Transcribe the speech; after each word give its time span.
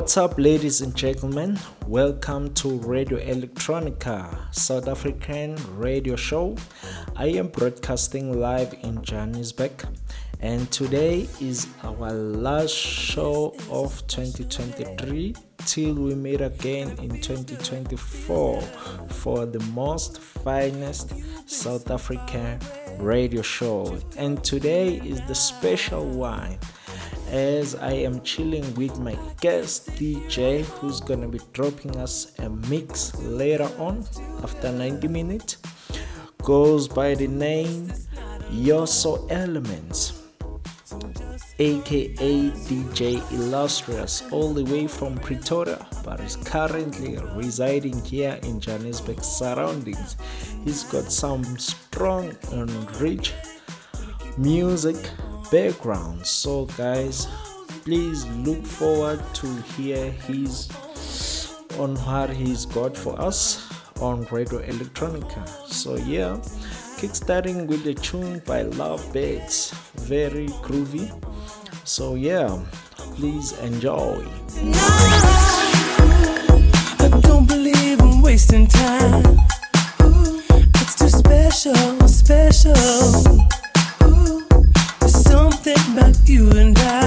what's 0.00 0.16
up, 0.16 0.38
ladies 0.38 0.80
and 0.80 0.96
gentlemen? 0.96 1.58
Welcome 1.86 2.54
to 2.54 2.78
Radio 2.78 3.18
Electronica, 3.18 4.34
South 4.50 4.88
African 4.88 5.58
radio 5.76 6.16
show. 6.16 6.56
I 7.16 7.26
am 7.26 7.48
broadcasting 7.48 8.40
live 8.40 8.74
in 8.82 9.02
Johannesburg, 9.02 9.72
and 10.40 10.70
today 10.72 11.28
is 11.38 11.66
our 11.84 12.12
last 12.12 12.74
show 12.74 13.54
of 13.70 14.06
2023 14.06 15.34
till 15.66 15.94
we 15.94 16.14
meet 16.14 16.40
again 16.40 16.96
in 17.02 17.20
2024 17.20 18.62
for 19.10 19.44
the 19.44 19.60
most 19.74 20.18
finest 20.18 21.12
South 21.44 21.90
African 21.90 22.58
radio 22.98 23.42
show. 23.42 23.98
And 24.16 24.42
today 24.42 24.94
is 24.94 25.20
the 25.26 25.34
special 25.34 26.08
one 26.08 26.58
as 27.30 27.76
I 27.76 27.92
am 27.92 28.20
chilling 28.22 28.74
with 28.74 28.98
my 28.98 29.16
guest 29.40 29.90
DJ 29.90 30.62
who's 30.64 31.00
gonna 31.00 31.28
be 31.28 31.40
dropping 31.52 31.96
us 31.96 32.32
a 32.40 32.50
mix 32.50 33.14
later 33.22 33.70
on 33.78 34.04
after 34.42 34.72
90 34.72 35.08
minutes. 35.08 35.58
Goes 36.42 36.88
by 36.88 37.14
the 37.14 37.28
name 37.28 37.92
Yoso 38.50 39.30
Elements, 39.30 40.22
aka 41.58 42.50
DJ 42.50 43.32
Illustrious, 43.32 44.24
all 44.32 44.52
the 44.52 44.64
way 44.64 44.88
from 44.88 45.16
Pretoria, 45.18 45.86
but 46.04 46.18
is 46.20 46.36
currently 46.36 47.16
residing 47.36 48.02
here 48.04 48.40
in 48.42 48.58
Johannesburg 48.58 49.22
surroundings. 49.22 50.16
He's 50.64 50.82
got 50.84 51.12
some 51.12 51.44
strong 51.58 52.34
and 52.52 53.00
rich 53.00 53.34
music 54.36 54.96
background. 55.50 56.26
So 56.26 56.66
guys 56.76 57.26
please 57.84 58.26
look 58.46 58.64
forward 58.64 59.22
to 59.34 59.46
hear 59.76 60.10
his 60.10 60.68
on 61.78 61.96
what 61.96 62.30
he's 62.30 62.66
got 62.66 62.96
for 62.96 63.20
us 63.20 63.66
on 64.00 64.26
radio 64.30 64.60
electronica. 64.62 65.46
So 65.66 65.96
yeah 65.96 66.36
kickstarting 66.98 67.66
with 67.66 67.84
the 67.84 67.94
tune 67.94 68.40
by 68.46 68.62
love 68.62 69.12
Bates, 69.12 69.72
very 69.96 70.48
groovy. 70.62 71.10
So 71.86 72.14
yeah 72.14 72.58
please 72.96 73.52
enjoy. 73.58 74.26
Wasting 78.22 78.68
time. 78.68 79.24
It's 80.76 80.94
too 80.94 81.08
special, 81.08 82.06
special. 82.06 83.59
Something 85.62 85.92
about 85.92 86.16
you 86.26 86.50
and 86.52 86.78
I. 86.78 86.99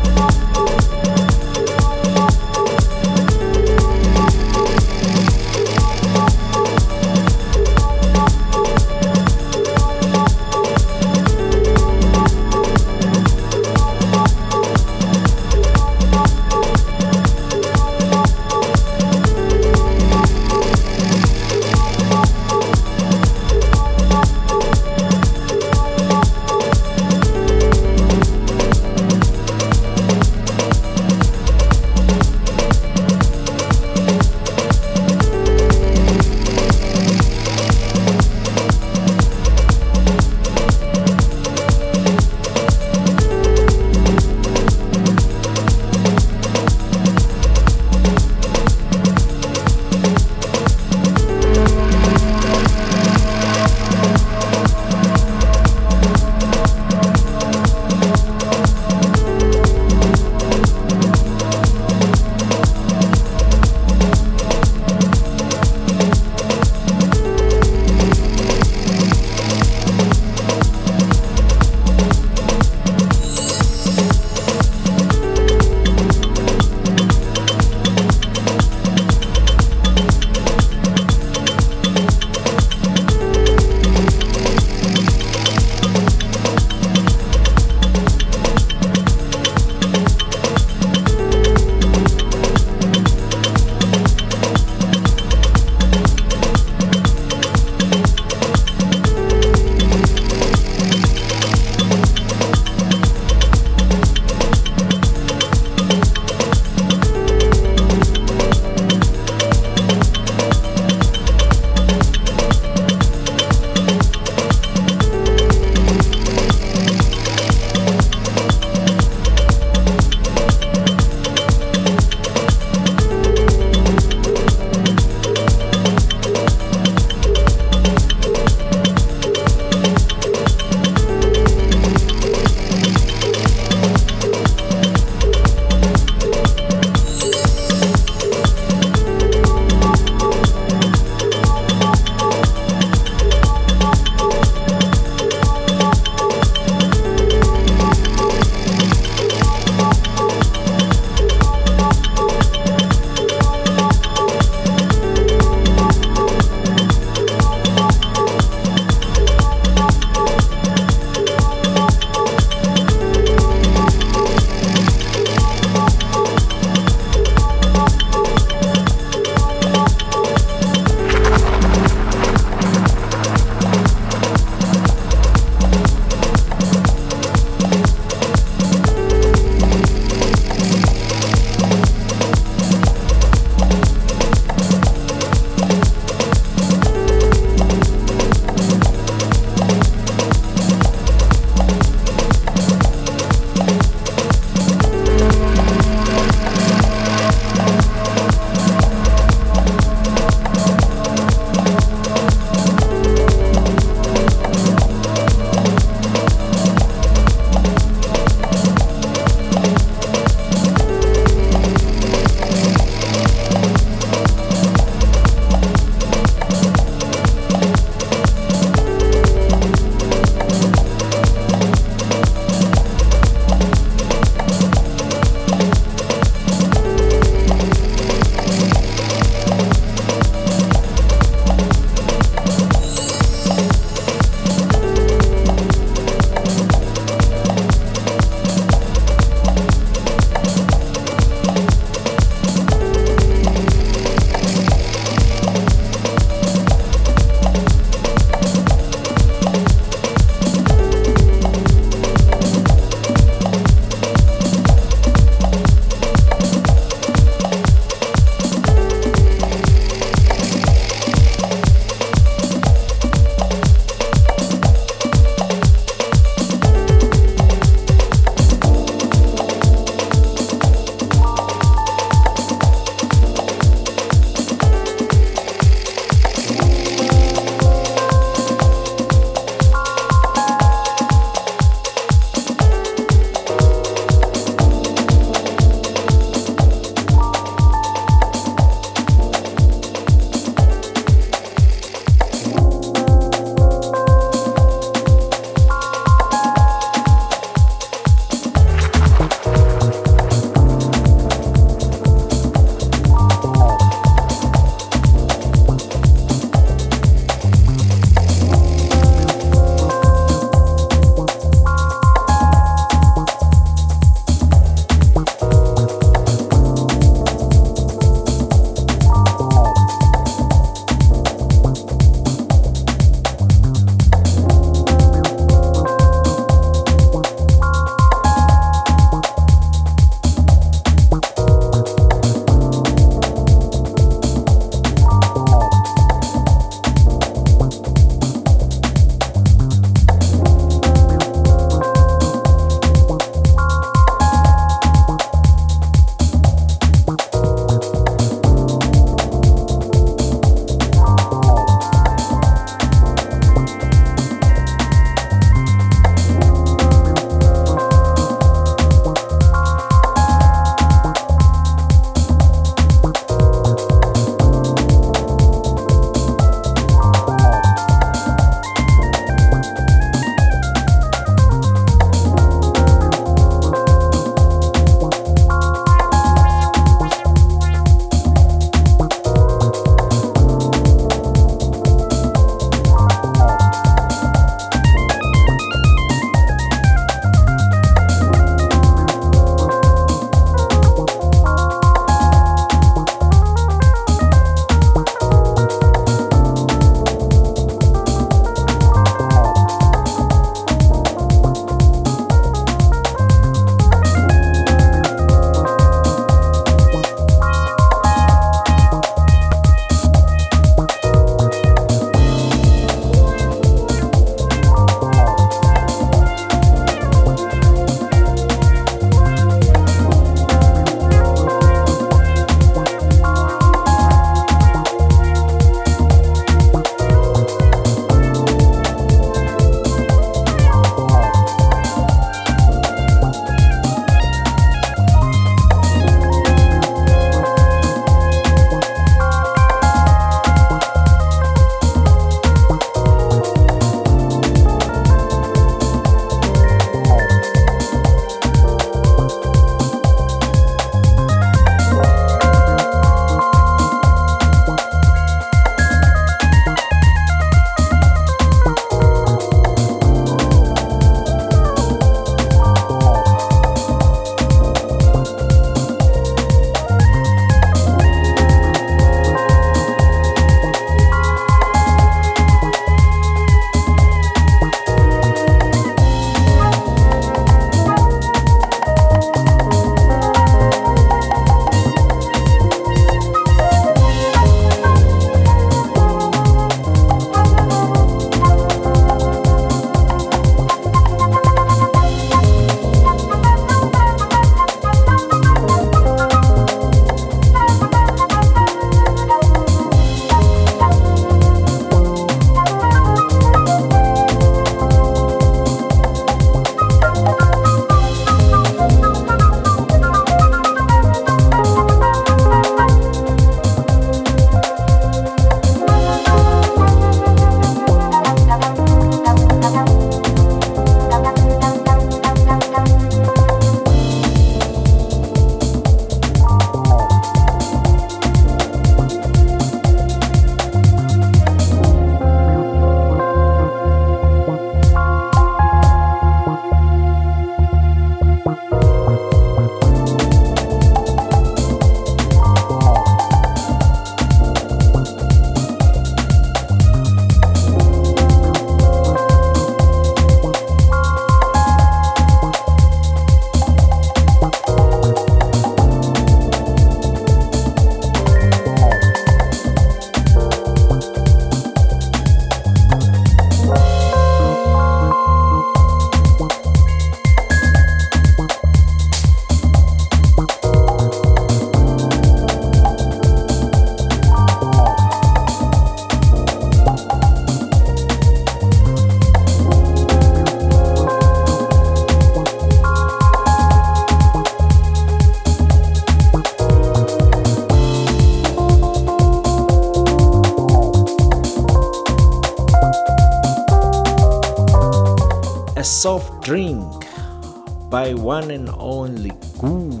and 598.54 598.70
only 598.78 599.32
Goo, 599.58 600.00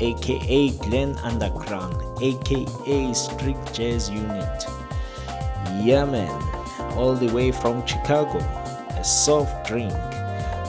aka 0.00 0.70
Glenn 0.84 1.16
Underground, 1.24 1.96
aka 2.22 3.12
Strict 3.14 3.74
Jazz 3.74 4.10
Unit. 4.10 4.64
Yeah, 5.82 6.04
man, 6.04 6.30
all 6.96 7.14
the 7.14 7.32
way 7.32 7.50
from 7.50 7.84
Chicago, 7.86 8.38
a 8.38 9.02
soft 9.02 9.66
drink. 9.66 9.92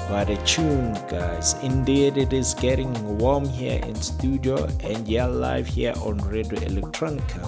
What 0.09 0.29
a 0.29 0.37
tune, 0.45 0.93
guys! 1.09 1.55
Indeed, 1.63 2.17
it 2.17 2.33
is 2.33 2.53
getting 2.53 2.93
warm 3.17 3.45
here 3.45 3.81
in 3.83 3.95
studio, 3.95 4.67
and 4.81 5.07
yeah, 5.07 5.25
live 5.25 5.67
here 5.67 5.93
on 5.97 6.17
Radio 6.29 6.59
Electronica. 6.59 7.43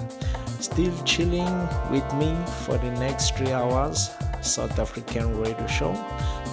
Still 0.62 0.94
chilling 1.04 1.68
with 1.90 2.08
me 2.14 2.34
for 2.64 2.76
the 2.78 2.90
next 3.00 3.36
three 3.36 3.52
hours. 3.52 4.10
South 4.42 4.78
African 4.78 5.38
radio 5.40 5.66
show, 5.66 5.92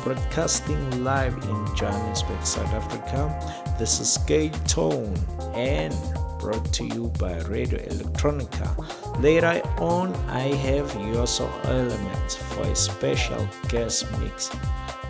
broadcasting 0.04 1.04
live 1.04 1.34
in 1.34 1.76
Johannesburg, 1.76 2.43
South 2.45 2.74
Africa. 2.74 3.76
This 3.78 3.99
is 3.99 4.18
Skale 4.18 4.52
Tone 4.68 5.16
and 5.54 5.93
brought 6.39 6.74
to 6.74 6.86
you 6.86 7.12
by 7.20 7.38
Radio 7.41 7.80
Electronica. 7.80 9.22
Later 9.22 9.62
on, 9.78 10.16
I 10.30 10.54
have 10.56 10.91
Yoso 10.93 11.49
Elements 11.66 12.36
for 12.36 12.64
a 12.64 12.76
special 12.76 13.47
guest 13.68 14.06
mix. 14.20 14.49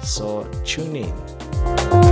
So 0.04 0.44
tune 0.66 0.96
in. 0.98 2.11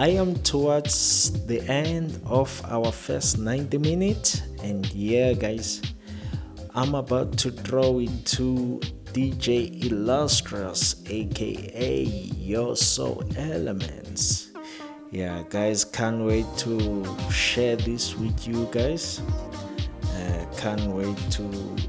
I 0.00 0.12
am 0.12 0.34
towards 0.36 1.44
the 1.44 1.60
end 1.68 2.22
of 2.24 2.48
our 2.64 2.90
first 2.90 3.36
90 3.36 3.76
minutes, 3.76 4.40
and 4.62 4.90
yeah, 4.94 5.34
guys, 5.34 5.82
I'm 6.74 6.94
about 6.94 7.36
to 7.36 7.50
throw 7.50 7.98
it 7.98 8.24
to 8.38 8.80
DJ 9.12 9.84
Illustrious, 9.84 11.04
aka 11.06 12.06
Yoso 12.06 13.20
Elements. 13.36 14.52
Yeah, 15.10 15.42
guys, 15.50 15.84
can't 15.84 16.24
wait 16.24 16.46
to 16.60 17.04
share 17.30 17.76
this 17.76 18.16
with 18.16 18.48
you 18.48 18.70
guys. 18.72 19.20
Uh, 20.02 20.46
can't 20.56 20.86
wait 20.86 21.18
to 21.32 21.42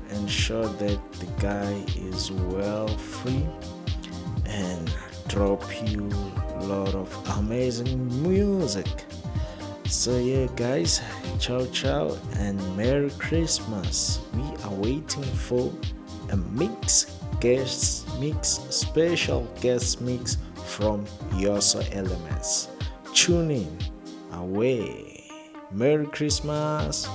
ensure 0.10 0.68
that 0.68 1.00
the 1.14 1.28
guy 1.40 1.82
is 1.96 2.30
well 2.30 2.90
free 2.90 3.48
ciao 11.42 11.66
ciao 11.72 12.16
and 12.38 12.62
Merry 12.78 13.10
Christmas. 13.18 14.20
We 14.36 14.44
are 14.64 14.76
waiting 14.76 15.24
for 15.24 15.74
a 16.30 16.38
mix 16.38 17.18
guest 17.40 18.08
mix, 18.20 18.60
special 18.70 19.48
guest 19.60 20.02
mix 20.02 20.38
from 20.66 21.04
Yoso 21.32 21.84
Elements. 21.96 22.68
Tune 23.16 23.50
in, 23.50 23.78
away. 24.34 25.24
Merry 25.72 26.06
Christmas. 26.06 27.08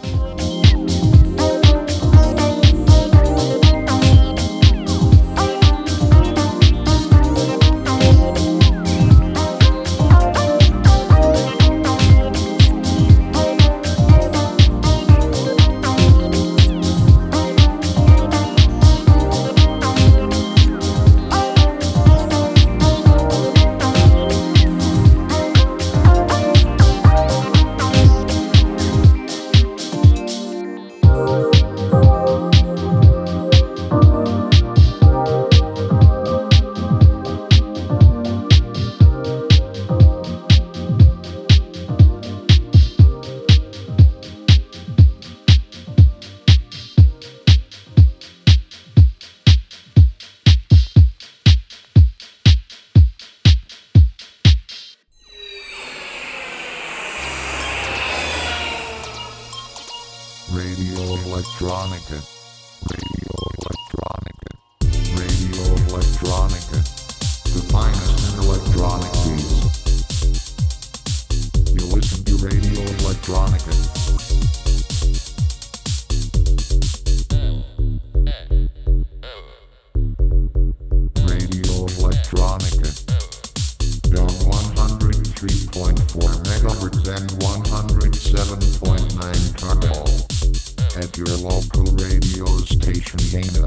Local 91.35 91.85
radio 91.97 92.47
station 92.65 93.19
Dana. 93.31 93.65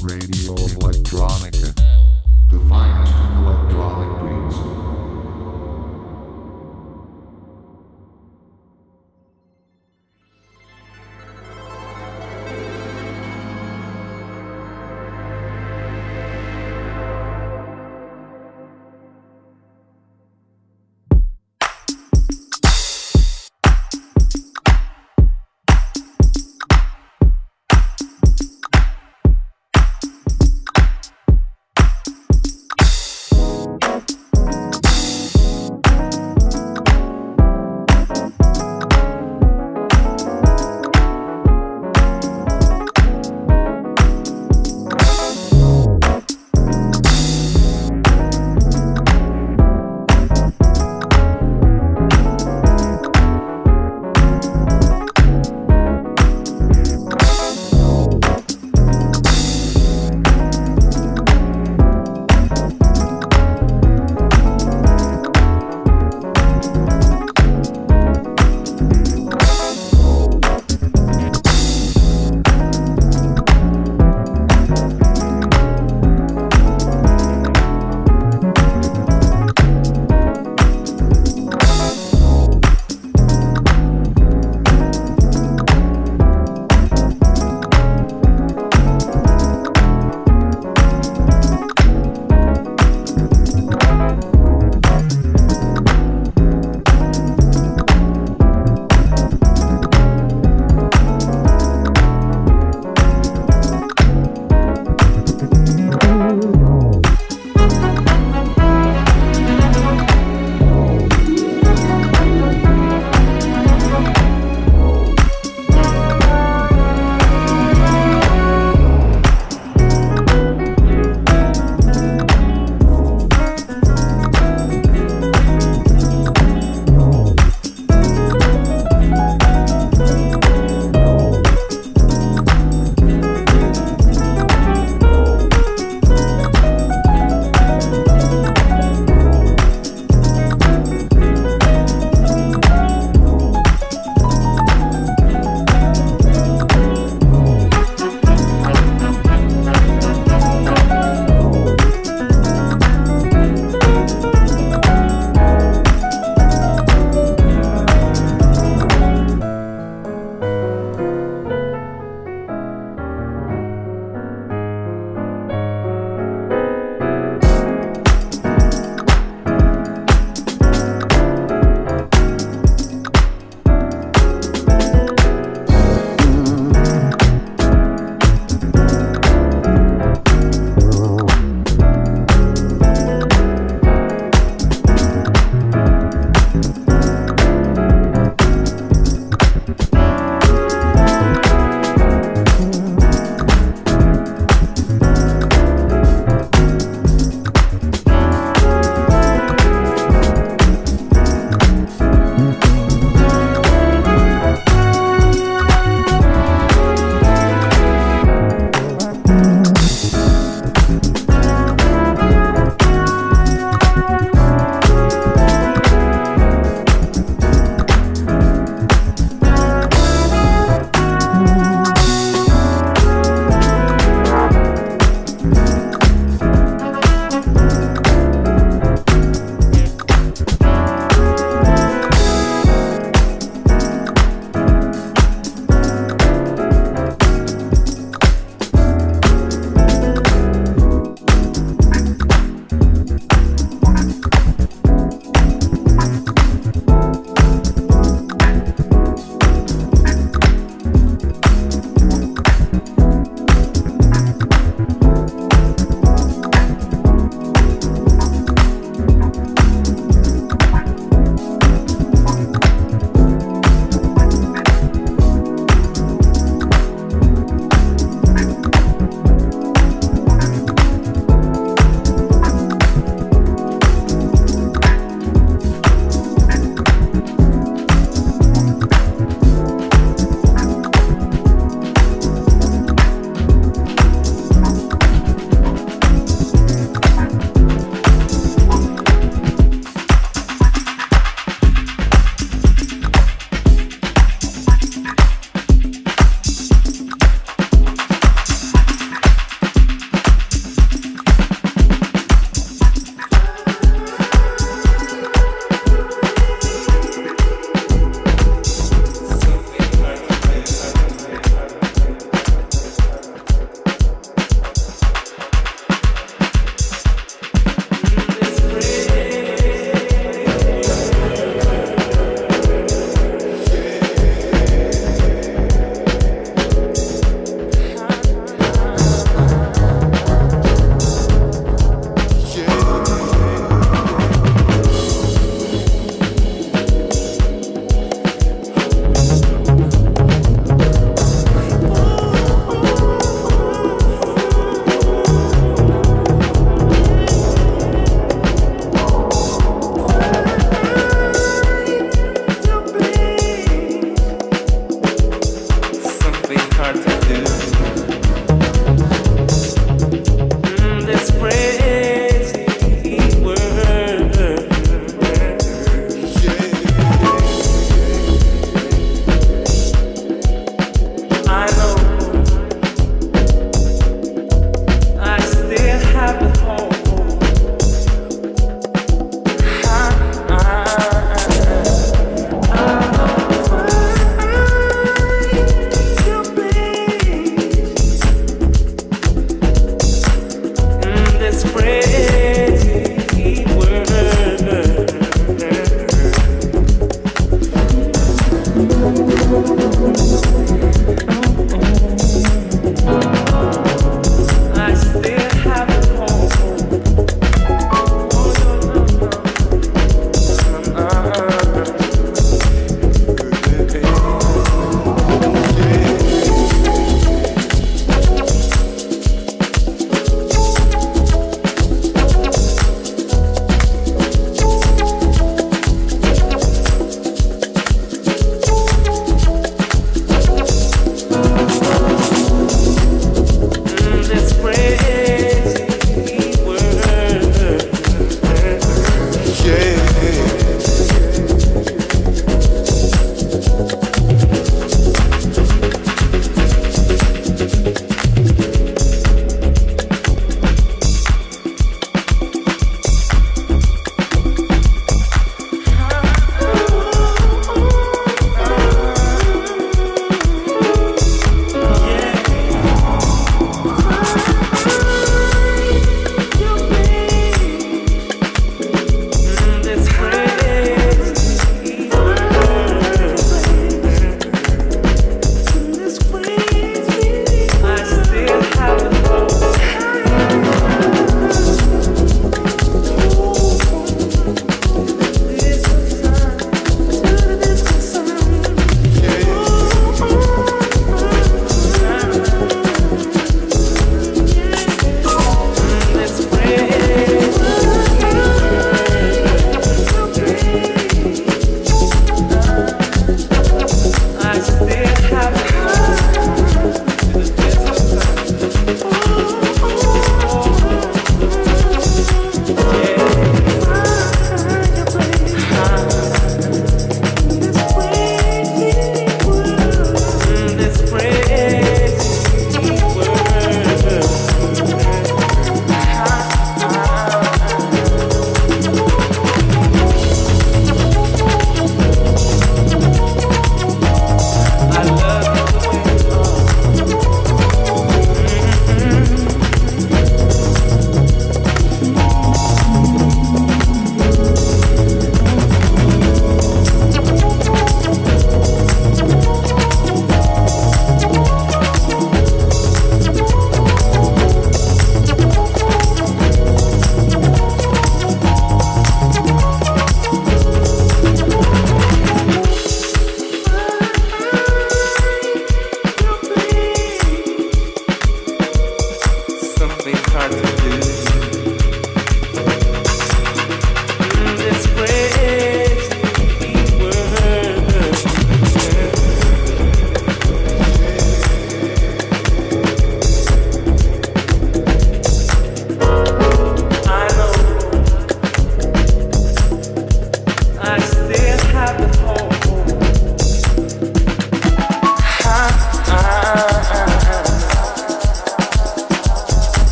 Radio 0.00 0.54
Electronica. 0.54 1.87